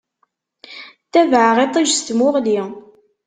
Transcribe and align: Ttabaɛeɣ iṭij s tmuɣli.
Ttabaɛeɣ 1.05 1.57
iṭij 1.65 1.89
s 1.93 1.99
tmuɣli. 2.01 2.59